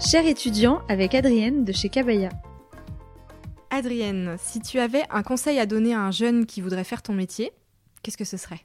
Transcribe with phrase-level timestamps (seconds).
[0.00, 2.28] Cher étudiant avec Adrienne de chez Cabaya.
[3.70, 7.12] Adrienne, si tu avais un conseil à donner à un jeune qui voudrait faire ton
[7.12, 7.52] métier,
[8.02, 8.60] qu'est-ce que ce serait?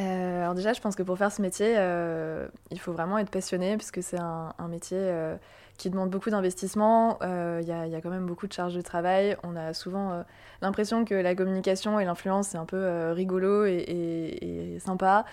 [0.00, 3.30] Euh, alors déjà, je pense que pour faire ce métier, euh, il faut vraiment être
[3.30, 5.36] passionné parce que c'est un, métier euh,
[5.78, 7.18] qui demande beaucoup d'investissement.
[7.22, 9.36] Il y, a quand même beaucoup de charges de travail.
[9.42, 10.24] On a souvent
[10.60, 15.24] l'impression que la communication et l'influence, c'est un peu rigolo et, sympa.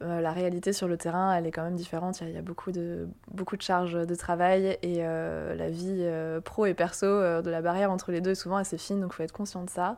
[0.00, 2.20] la réalité sur le terrain, elle est quand même différente.
[2.20, 6.06] Il y, a beaucoup de, beaucoup de charges de travail et la vie
[6.44, 9.16] pro et perso, de la barrière entre les deux est souvent assez fine, donc il
[9.16, 9.96] faut être conscient de ça.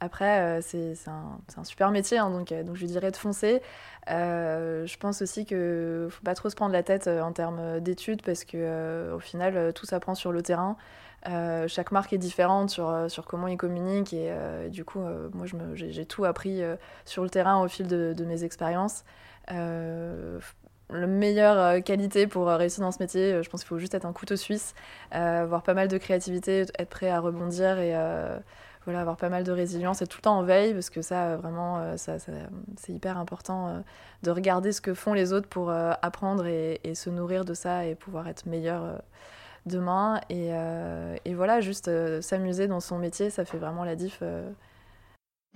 [0.00, 3.62] Après, euh, c'est un, super métier, hein, donc, euh, donc je dirais de foncer.
[4.10, 7.80] Euh, je pense aussi qu'il ne faut pas trop se prendre la tête en termes
[7.80, 10.76] d'études parce que au final, tout s'apprend sur le terrain.
[11.68, 14.32] chaque marque est différente sur, sur comment ils communiquent et
[14.70, 15.00] du coup,
[15.34, 16.62] moi, j'ai tout appris
[17.04, 19.04] sur le terrain au fil de, de mes expériences.
[19.48, 24.12] la meilleure qualité pour réussir dans ce métier, je pense qu'il faut juste être un
[24.12, 24.74] couteau suisse,
[25.10, 27.94] avoir pas mal de créativité, être prêt à rebondir et
[28.86, 31.24] voilà, avoir pas mal de résilience et tout le temps en veille, parce que ça,
[31.24, 33.80] euh, vraiment, euh, ça, c'est hyper important euh,
[34.22, 37.96] de regarder ce que font les autres pour apprendre et, se nourrir de ça et
[37.96, 39.02] pouvoir être meilleur
[39.66, 40.20] demain.
[40.30, 40.50] Et,
[41.24, 41.90] et, voilà, juste
[42.22, 44.22] s'amuser dans son métier, ça fait vraiment la diff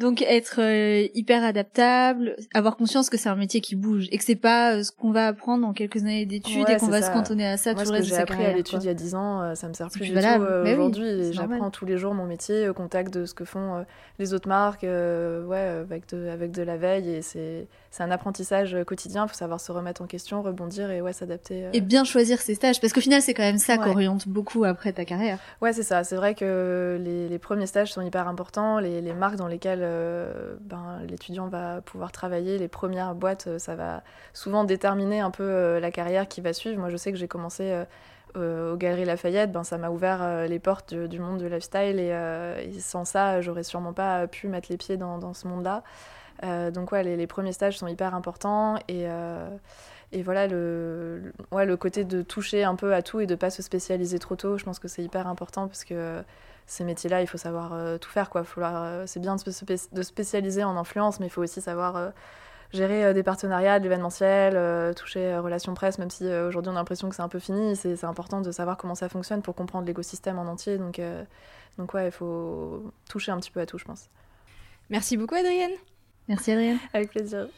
[0.01, 4.25] donc être euh, hyper adaptable, avoir conscience que c'est un métier qui bouge et que
[4.25, 7.11] c'est pas euh, ce qu'on va apprendre en quelques années d'études et qu'on va se
[7.11, 8.39] cantonner à ça Moi, tout le reste de sa carrière.
[8.39, 10.15] J'ai appris à l'étude il y a 10 ans, euh, ça me sert plus du
[10.15, 11.33] tout aujourd'hui.
[11.33, 13.85] J'apprends tous les jours mon métier au contact de ce que font
[14.19, 18.77] les autres marques, ouais, avec de, avec de la veille et c'est c'est un apprentissage
[18.87, 19.25] quotidien.
[19.27, 21.67] Il faut savoir se remettre en question, rebondir et ouais s'adapter.
[21.73, 24.65] Et bien choisir ses stages parce qu'au final c'est quand même ça qui oriente beaucoup
[24.65, 25.39] après ta carrière.
[25.61, 26.05] Ouais c'est ça.
[26.05, 28.79] C'est vrai que les, les, premiers stages sont hyper importants.
[28.79, 32.59] Les, les marques dans lesquelles euh, ben, l'étudiant va pouvoir travailler.
[32.59, 34.03] Les premières boîtes, euh, ça va
[34.33, 36.79] souvent déterminer un peu euh, la carrière qui va suivre.
[36.79, 37.85] Moi, je sais que j'ai commencé
[38.37, 43.05] aux Galeries Lafayette, ben, ça m'a ouvert les portes du, monde du lifestyle et, sans
[43.05, 45.83] ça, j'aurais sûrement pas pu mettre les pieds dans, ce monde-là.
[46.43, 49.07] Donc ouais, les, premiers stages sont hyper importants et,
[50.13, 53.51] et voilà le, ouais, le côté de toucher un peu à tout et de pas
[53.51, 56.23] se spécialiser trop tôt, je pense que c'est hyper important parce que
[56.71, 58.31] ces métiers-là, il faut savoir euh, tout faire.
[58.31, 58.45] Quoi.
[58.59, 62.11] Euh, c'est bien de se de spécialiser en influence, mais il faut aussi savoir euh,
[62.73, 67.17] gérer des partenariats, de l'événementiel, toucher relations presse, même si aujourd'hui on a l'impression que
[67.17, 67.75] c'est un peu fini.
[67.75, 70.79] C'est important de savoir comment ça fonctionne pour comprendre l'écosystème en entier.
[70.79, 71.01] Donc,
[71.79, 74.09] donc ouais, il faut toucher un petit peu à tout, je pense.
[74.89, 75.73] Merci beaucoup, Adrienne.
[76.31, 76.79] Merci, Adrienne.
[76.95, 77.49] Avec plaisir.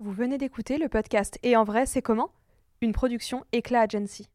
[0.00, 2.32] Vous venez d'écouter le podcast Et en vrai, c'est comment?
[2.80, 4.28] Une production Éclat Agency.